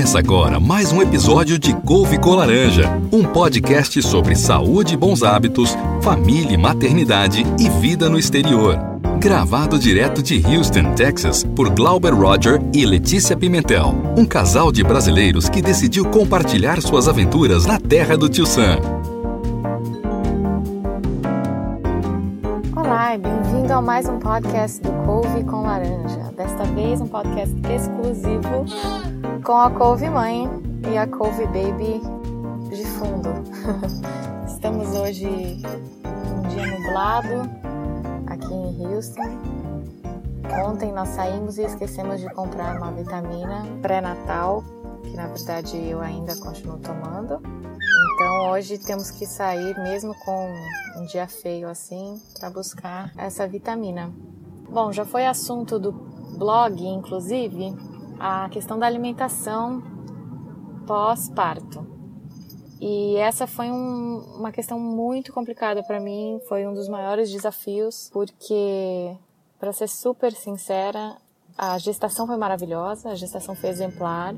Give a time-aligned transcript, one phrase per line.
[0.00, 5.22] Começa agora mais um episódio de Couve com Laranja, um podcast sobre saúde e bons
[5.22, 8.78] hábitos, família e maternidade e vida no exterior.
[9.18, 15.50] Gravado direto de Houston, Texas, por Glauber Roger e Letícia Pimentel, um casal de brasileiros
[15.50, 18.78] que decidiu compartilhar suas aventuras na terra do Tio Sam.
[22.74, 26.32] Olá, bem-vindo a mais um podcast do Couve com Laranja.
[26.34, 28.64] Desta vez um podcast exclusivo
[29.44, 30.48] com a Couve Mãe
[30.92, 32.00] e a Couve Baby
[32.68, 33.30] de fundo.
[34.46, 37.48] Estamos hoje um dia nublado
[38.26, 39.38] aqui em Houston.
[40.66, 44.62] Ontem nós saímos e esquecemos de comprar uma vitamina pré-natal,
[45.02, 47.40] que na verdade eu ainda continuo tomando.
[48.14, 50.52] Então hoje temos que sair, mesmo com
[50.98, 54.12] um dia feio assim, para buscar essa vitamina.
[54.68, 55.92] Bom, já foi assunto do
[56.36, 57.74] blog, inclusive,
[58.20, 59.82] a questão da alimentação
[60.86, 61.86] pós-parto.
[62.80, 68.10] E essa foi um, uma questão muito complicada para mim, foi um dos maiores desafios,
[68.12, 69.16] porque,
[69.58, 71.16] para ser super sincera,
[71.56, 74.34] a gestação foi maravilhosa, a gestação foi exemplar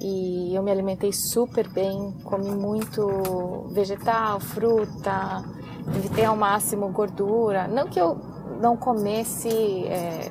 [0.00, 5.44] e eu me alimentei super bem, comi muito vegetal, fruta,
[5.94, 7.68] evitei ao máximo gordura.
[7.68, 8.14] Não que eu
[8.60, 9.48] não comesse
[9.86, 10.30] é,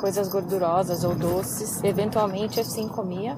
[0.00, 3.36] coisas gordurosas ou doces, eventualmente assim comia,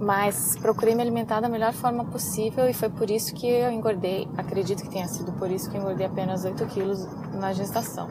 [0.00, 4.28] mas procurei me alimentar da melhor forma possível e foi por isso que eu engordei.
[4.36, 8.08] Acredito que tenha sido por isso que eu engordei apenas 8 quilos na gestação.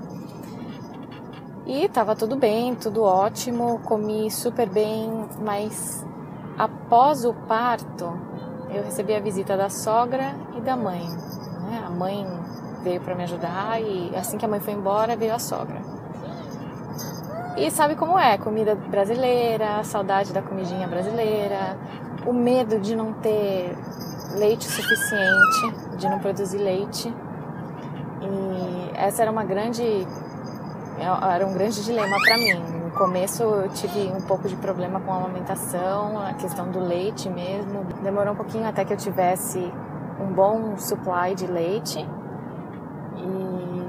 [1.65, 6.05] E estava tudo bem, tudo ótimo, comi super bem, mas
[6.57, 8.05] após o parto
[8.69, 11.05] eu recebi a visita da sogra e da mãe.
[11.63, 11.83] Né?
[11.85, 12.25] A mãe
[12.83, 16.00] veio para me ajudar e assim que a mãe foi embora veio a sogra.
[17.57, 18.37] E sabe como é?
[18.37, 21.77] Comida brasileira, saudade da comidinha brasileira,
[22.25, 23.75] o medo de não ter
[24.35, 27.13] leite suficiente, de não produzir leite.
[28.21, 30.07] E essa era uma grande
[31.33, 32.59] era um grande dilema para mim.
[32.83, 37.29] No começo eu tive um pouco de problema com a amamentação, a questão do leite
[37.29, 37.83] mesmo.
[38.03, 39.59] Demorou um pouquinho até que eu tivesse
[40.19, 42.07] um bom supply de leite.
[43.17, 43.81] E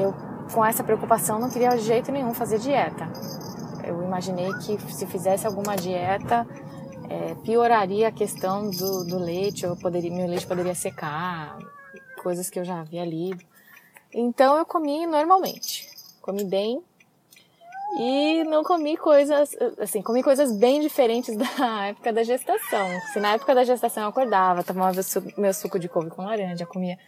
[0.00, 0.14] eu
[0.52, 3.08] com essa preocupação não queria de jeito nenhum fazer dieta.
[3.84, 6.46] Eu imaginei que se fizesse alguma dieta
[7.08, 11.58] é, pioraria a questão do, do leite, ou poderia, meu leite poderia secar,
[12.22, 13.42] coisas que eu já havia lido.
[14.12, 15.88] Então eu comi normalmente,
[16.20, 16.82] comi bem
[17.98, 22.86] e não comi coisas, assim, comi coisas bem diferentes da época da gestação.
[23.12, 25.00] Se na época da gestação eu acordava, tomava
[25.36, 26.98] meu suco de couve com laranja, comia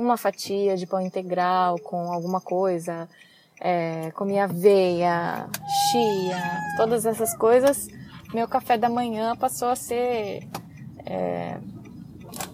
[0.00, 3.08] uma fatia de pão integral com alguma coisa,
[3.60, 5.46] é, comia aveia,
[5.90, 7.86] chia, todas essas coisas,
[8.32, 10.48] meu café da manhã passou a ser
[11.04, 11.58] é,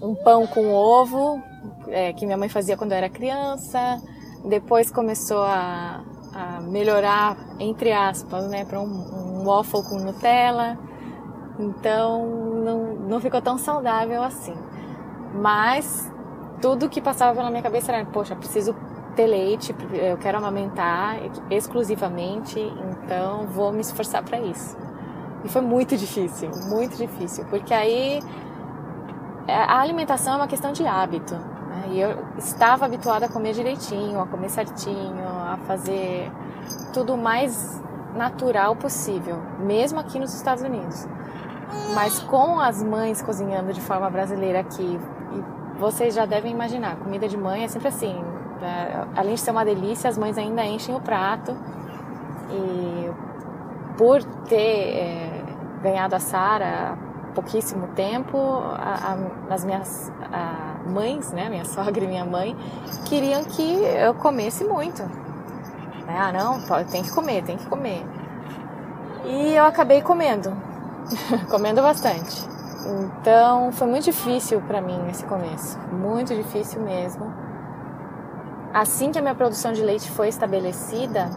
[0.02, 1.40] um pão com ovo,
[1.88, 4.00] é, que minha mãe fazia quando eu era criança.
[4.44, 6.02] Depois começou a,
[6.32, 10.78] a melhorar, entre aspas, né, para um, um, waffle com Nutella.
[11.58, 12.26] Então
[12.64, 14.54] não, não ficou tão saudável assim.
[15.34, 16.10] Mas
[16.60, 18.74] tudo que passava pela minha cabeça era, poxa, preciso
[19.14, 21.16] ter leite, eu quero amamentar
[21.50, 24.76] exclusivamente, então vou me esforçar para isso.
[25.44, 28.20] E foi muito difícil, muito difícil, porque aí
[29.46, 31.34] é, a alimentação é uma questão de hábito.
[31.34, 31.84] Né?
[31.92, 36.30] E eu estava habituada a comer direitinho, a comer certinho, a fazer
[36.92, 37.80] tudo o mais
[38.14, 41.06] natural possível, mesmo aqui nos Estados Unidos.
[41.94, 44.98] Mas com as mães cozinhando de forma brasileira aqui,
[45.78, 48.14] vocês já devem imaginar, comida de mãe é sempre assim.
[48.60, 49.06] Né?
[49.16, 51.56] Além de ser uma delícia, as mães ainda enchem o prato.
[52.50, 53.10] E
[53.96, 55.44] por ter é,
[55.82, 59.16] ganhado a Sara há pouquíssimo tempo, a,
[59.50, 62.56] a, as minhas a, mães, né, minha sogra e minha mãe,
[63.04, 65.02] queriam que eu comesse muito.
[65.02, 66.16] Né?
[66.18, 68.04] Ah, não, tem que comer, tem que comer.
[69.24, 70.52] E eu acabei comendo,
[71.50, 72.55] comendo bastante.
[72.86, 77.32] Então foi muito difícil para mim esse começo, muito difícil mesmo.
[78.72, 81.30] Assim que a minha produção de leite foi estabelecida,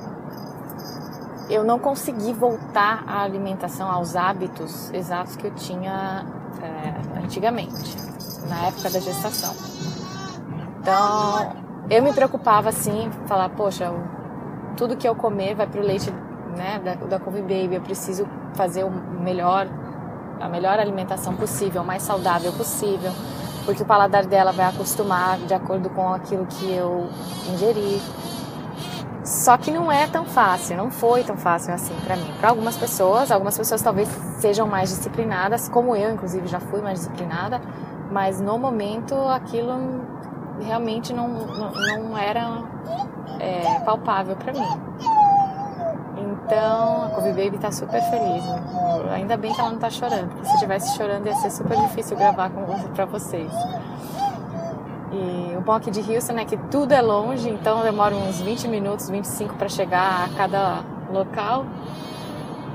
[1.49, 6.25] eu não consegui voltar à alimentação, aos hábitos exatos que eu tinha
[6.61, 7.97] é, antigamente,
[8.47, 9.55] na época da gestação.
[10.79, 11.53] Então
[11.89, 13.91] eu me preocupava assim, falar, poxa,
[14.77, 16.11] tudo que eu comer vai para o leite
[16.55, 19.67] né, da, da Couve Baby, eu preciso fazer o melhor
[20.39, 23.11] a melhor alimentação possível, mais saudável possível,
[23.65, 27.09] porque o paladar dela vai acostumar de acordo com aquilo que eu
[27.51, 28.01] ingeri.
[29.23, 32.33] Só que não é tão fácil, não foi tão fácil assim para mim.
[32.39, 34.09] Para algumas pessoas, algumas pessoas talvez
[34.39, 37.61] sejam mais disciplinadas, como eu, inclusive, já fui mais disciplinada,
[38.11, 39.73] mas no momento aquilo
[40.61, 41.71] realmente não, não,
[42.03, 42.63] não era
[43.39, 44.88] é, palpável para mim.
[46.45, 48.43] Então, a Kobe Baby tá super feliz.
[49.11, 52.17] Ainda bem que ela não tá chorando, porque se estivesse chorando ia ser super difícil
[52.17, 53.51] gravar com, pra vocês.
[55.11, 58.67] E o bom aqui de Houston é que tudo é longe, então demora uns 20
[58.67, 61.65] minutos, 25 para chegar a cada local.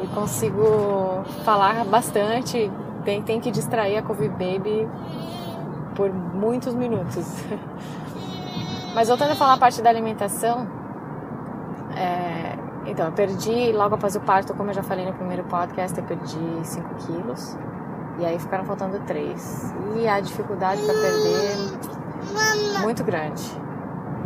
[0.02, 2.70] E consigo falar bastante.
[3.05, 4.88] Tem, tem que distrair a Kobe Baby
[5.94, 7.25] por muitos minutos.
[8.94, 10.66] Mas voltando a falar a parte da alimentação,
[11.96, 12.53] é,
[12.94, 16.05] então eu perdi logo após o parto, como eu já falei no primeiro podcast, eu
[16.05, 17.58] perdi 5 quilos.
[18.20, 19.75] E aí ficaram faltando 3.
[19.96, 23.43] E a dificuldade para perder muito grande.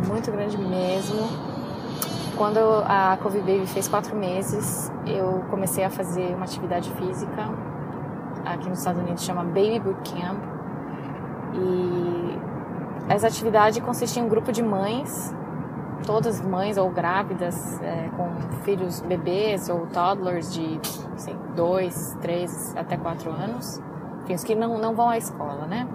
[0.07, 1.27] Muito grande mesmo.
[2.37, 7.49] Quando a Covid Baby fez quatro meses, eu comecei a fazer uma atividade física.
[8.45, 10.37] Aqui nos Estados Unidos chama Baby Boot Camp.
[11.55, 12.39] E
[13.09, 15.33] essa atividade consiste em um grupo de mães,
[16.05, 18.29] todas mães ou grávidas, é, com
[18.63, 20.79] filhos bebês ou toddlers de
[21.15, 23.81] assim, dois, três até quatro anos.
[24.23, 25.87] Enfim, os que não, não vão à escola, né?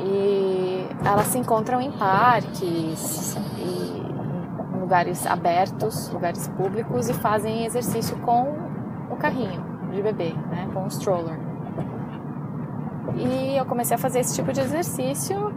[0.00, 3.98] E elas se encontram em parques e
[4.76, 8.54] em lugares abertos, lugares públicos e fazem exercício com
[9.10, 9.62] o carrinho
[9.92, 11.38] de bebê, né, com o stroller.
[13.16, 15.52] E eu comecei a fazer esse tipo de exercício.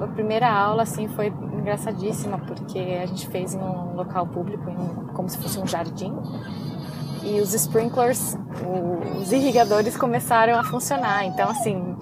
[0.00, 4.64] A primeira aula assim foi engraçadíssima porque a gente fez em um local público,
[5.14, 6.12] como se fosse um jardim.
[7.22, 8.36] E os sprinklers,
[9.20, 11.24] os irrigadores começaram a funcionar.
[11.24, 11.96] Então assim,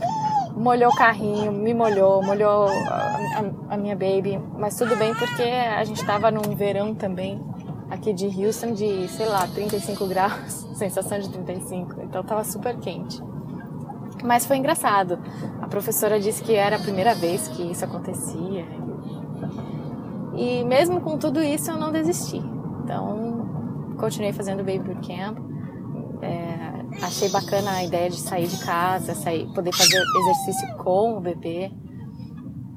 [0.56, 5.82] molhou o carrinho, me molhou, molhou a, a, minha baby, mas tudo bem porque a
[5.84, 7.40] gente estava num verão também
[7.90, 13.22] aqui de Houston de, sei lá, 35 graus, sensação de 35, então tava super quente.
[14.22, 15.18] Mas foi engraçado.
[15.60, 18.64] A professora disse que era a primeira vez que isso acontecia.
[20.34, 22.38] E mesmo com tudo isso eu não desisti.
[22.84, 25.38] Então, continuei fazendo baby bootcamp.
[26.22, 31.20] É, Achei bacana a ideia de sair de casa, sair, poder fazer exercício com o
[31.20, 31.72] bebê.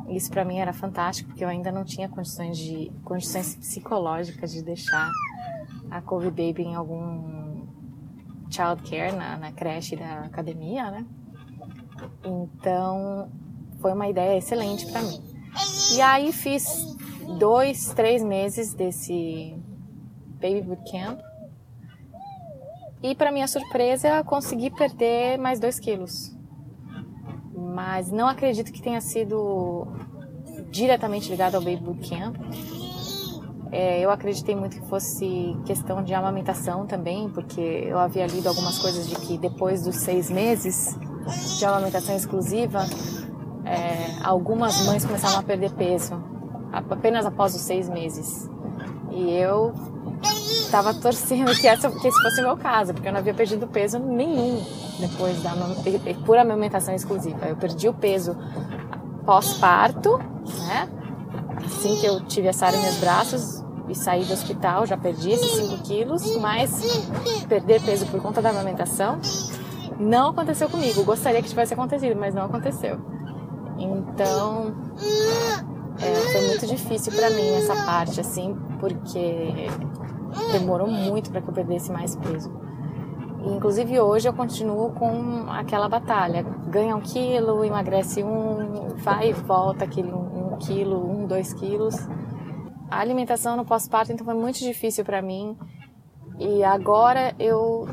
[0.10, 4.62] Isso para mim era fantástico, porque eu ainda não tinha condições de condições psicológicas de
[4.62, 5.12] deixar
[5.92, 7.66] a Covid Baby em algum
[8.50, 11.06] childcare na, na creche da academia, né?
[12.24, 13.30] Então
[13.80, 15.22] foi uma ideia excelente para mim.
[15.94, 16.96] E aí fiz
[17.38, 19.56] dois, três meses desse
[20.40, 21.20] Baby Bootcamp
[23.06, 26.36] e para minha surpresa, consegui perder mais 2 quilos.
[27.54, 29.88] Mas não acredito que tenha sido
[30.72, 32.36] diretamente ligado ao Baby Boot Camp.
[33.72, 38.80] É, eu acreditei muito que fosse questão de amamentação também, porque eu havia lido algumas
[38.80, 40.98] coisas de que depois dos seis meses
[41.58, 42.86] de amamentação exclusiva,
[43.66, 46.22] é, algumas mães começavam a perder peso
[46.72, 48.50] apenas após os seis meses.
[49.12, 49.74] E eu
[50.66, 53.68] estava torcendo que, essa, que esse fosse o meu caso, porque eu não havia perdido
[53.68, 54.62] peso nenhum
[55.00, 55.54] depois da
[56.26, 57.46] por amamentação exclusiva.
[57.46, 58.36] Eu perdi o peso
[59.26, 60.18] pós-parto,
[60.68, 60.90] né?
[61.66, 65.32] Assim que eu tive a Sara em meus braços e saí do hospital, já perdi
[65.32, 66.82] esses 5 quilos, mas
[67.48, 69.20] perder peso por conta da amamentação
[70.00, 71.04] não aconteceu comigo.
[71.04, 73.00] Gostaria que tivesse acontecido, mas não aconteceu.
[73.78, 74.74] Então,
[76.02, 79.68] é, foi muito difícil para mim essa parte, assim, porque
[80.52, 82.52] demorou muito para que eu perdesse mais peso.
[83.46, 86.44] Inclusive hoje eu continuo com aquela batalha.
[86.68, 91.96] Ganha um quilo, emagrece um, vai e volta aquele um, um quilo, um, dois quilos.
[92.90, 95.56] A alimentação no pós-parto então foi muito difícil para mim.
[96.40, 97.88] E agora eu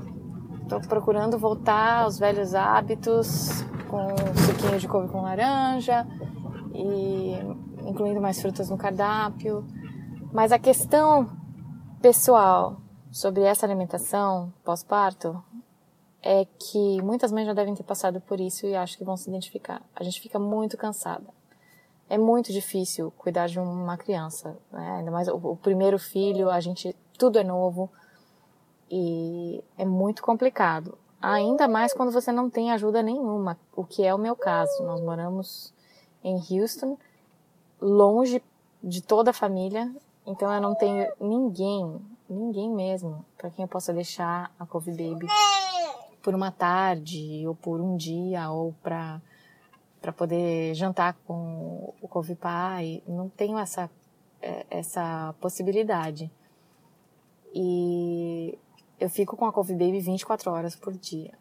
[0.79, 4.09] estou procurando voltar aos velhos hábitos, com
[4.47, 6.07] suquinho de couve com laranja
[6.75, 7.37] e
[7.87, 9.67] incluindo mais frutas no cardápio.
[10.33, 11.31] Mas a questão
[12.01, 15.43] pessoal sobre essa alimentação pós-parto
[16.23, 19.29] é que muitas mães já devem ter passado por isso e acho que vão se
[19.29, 19.83] identificar.
[19.95, 21.27] A gente fica muito cansada.
[22.09, 24.97] É muito difícil cuidar de uma criança, né?
[24.99, 27.91] ainda mais o, primeiro filho, a gente tudo é novo
[28.95, 30.99] e é muito complicado.
[31.21, 34.83] Ainda mais quando você não tem ajuda nenhuma, o que é o meu caso.
[34.83, 35.73] Nós moramos
[36.23, 36.99] em Houston,
[37.81, 38.43] longe
[38.85, 39.91] de toda a família,
[40.27, 45.27] então eu não tenho ninguém, ninguém mesmo, para quem eu possa deixar a Coffee Baby
[46.23, 49.23] por uma tarde ou por um dia ou para
[50.03, 53.03] para poder jantar com o Coffee Pai.
[53.07, 53.89] Não tenho essa
[54.43, 56.29] é, essa possibilidade.
[57.55, 58.32] E
[59.03, 61.33] eu fico com a Couve Baby 24 horas por dia,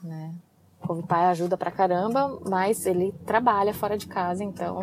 [0.00, 0.32] né?
[0.80, 4.80] O Couve Pai ajuda pra caramba, mas ele trabalha fora de casa, então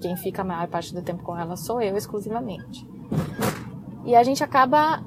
[0.00, 2.88] quem fica a maior parte do tempo com ela sou eu exclusivamente.
[4.06, 5.04] E a gente acaba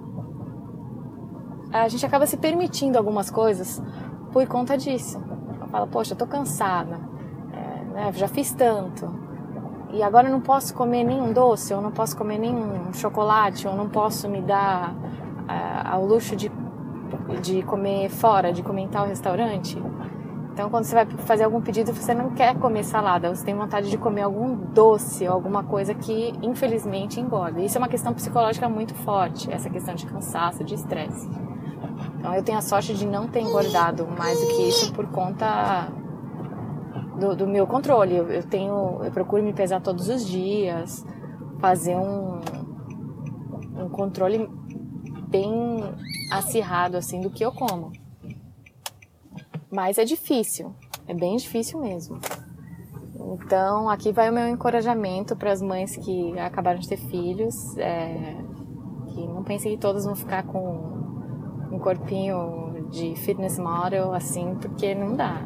[1.72, 3.82] a gente acaba se permitindo algumas coisas
[4.32, 5.20] por conta disso.
[5.60, 7.00] Eu falo, poxa, eu tô cansada,
[7.52, 9.12] é, né, já fiz tanto,
[9.92, 13.76] e agora eu não posso comer nenhum doce, eu não posso comer nenhum chocolate, eu
[13.76, 14.96] não posso me dar
[15.48, 16.52] ao luxo de,
[17.42, 19.82] de comer fora, de comer em tal restaurante.
[20.54, 23.90] Então, quando você vai fazer algum pedido, você não quer comer salada, você tem vontade
[23.90, 27.60] de comer algum doce alguma coisa que, infelizmente, engorda.
[27.60, 31.28] Isso é uma questão psicológica muito forte, essa questão de cansaço, de estresse.
[32.20, 35.88] Então, eu tenho a sorte de não ter engordado mais do que isso por conta
[37.20, 38.16] do, do meu controle.
[38.16, 41.04] Eu, eu, tenho, eu procuro me pesar todos os dias,
[41.60, 42.40] fazer um,
[43.76, 44.50] um controle
[45.34, 45.84] bem
[46.32, 47.92] acirrado assim do que eu como.
[49.72, 50.76] Mas é difícil,
[51.08, 52.20] é bem difícil mesmo.
[53.16, 58.36] Então, aqui vai o meu encorajamento para as mães que acabaram de ter filhos, é,
[59.08, 60.94] que não pensem que todas vão ficar com
[61.72, 65.42] um corpinho de fitness model assim, porque não dá.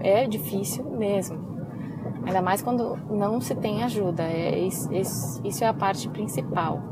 [0.00, 1.38] É, é difícil mesmo.
[2.24, 4.22] Ainda mais quando não se tem ajuda.
[4.22, 4.88] É, isso,
[5.44, 6.89] isso é a parte principal.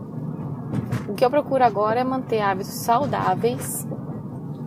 [1.08, 3.86] O que eu procuro agora é manter hábitos saudáveis,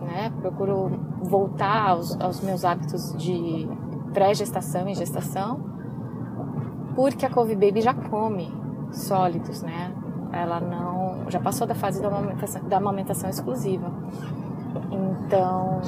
[0.00, 0.32] né?
[0.40, 0.90] Procuro
[1.22, 3.68] voltar aos, aos meus hábitos de
[4.12, 5.60] pré-gestação e gestação,
[6.94, 8.52] porque a Couve Baby já come
[8.90, 9.94] sólidos, né?
[10.32, 13.90] Ela não já passou da fase da amamentação, da amamentação exclusiva.
[14.90, 15.80] Então,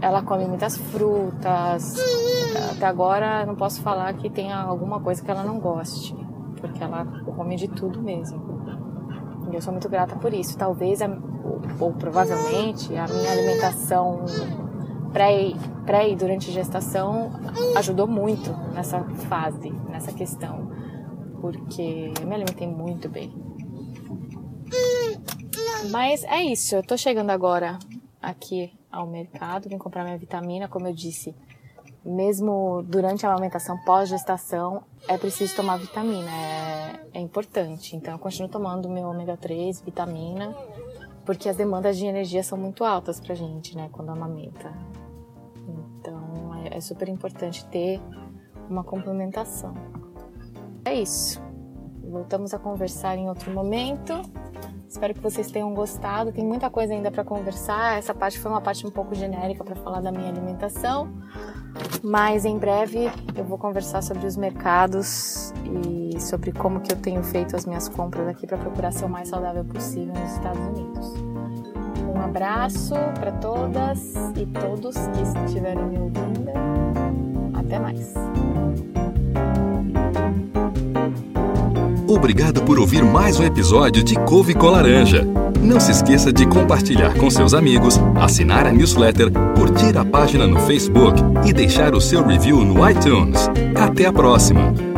[0.00, 1.94] ela come muitas frutas.
[2.72, 6.14] Até agora, não posso falar que tenha alguma coisa que ela não goste,
[6.60, 7.04] porque ela
[7.36, 8.40] come de tudo mesmo.
[9.52, 10.56] E eu sou muito grata por isso.
[10.56, 14.24] Talvez, ou, ou provavelmente, a minha alimentação
[15.12, 15.52] pré,
[15.84, 17.30] pré e durante a gestação
[17.76, 20.70] ajudou muito nessa fase, nessa questão,
[21.40, 23.32] porque eu me alimentei muito bem.
[25.90, 27.78] Mas é isso, eu tô chegando agora
[28.20, 31.34] aqui ao mercado, vim comprar minha vitamina, como eu disse,
[32.04, 36.71] mesmo durante a amamentação, pós-gestação, é preciso tomar vitamina, é,
[37.12, 37.96] é importante.
[37.96, 40.54] Então, eu continuo tomando meu ômega 3, vitamina,
[41.24, 44.72] porque as demandas de energia são muito altas pra gente, né, quando amamenta.
[45.98, 48.00] Então, é, é super importante ter
[48.68, 49.74] uma complementação.
[50.84, 51.40] É isso.
[52.02, 54.22] Voltamos a conversar em outro momento.
[54.88, 56.32] Espero que vocês tenham gostado.
[56.32, 57.96] Tem muita coisa ainda para conversar.
[57.98, 61.10] Essa parte foi uma parte um pouco genérica para falar da minha alimentação,
[62.02, 65.54] mas em breve eu vou conversar sobre os mercados
[66.20, 69.28] sobre como que eu tenho feito as minhas compras aqui para procurar ser o mais
[69.28, 71.14] saudável possível nos Estados Unidos.
[72.14, 76.52] Um abraço para todas e todos que estiverem me ouvindo.
[77.54, 78.14] Até mais.
[82.06, 85.26] Obrigado por ouvir mais um episódio de Couve com Laranja.
[85.62, 90.60] Não se esqueça de compartilhar com seus amigos, assinar a newsletter, curtir a página no
[90.60, 93.48] Facebook e deixar o seu review no iTunes.
[93.74, 94.91] Até a próxima!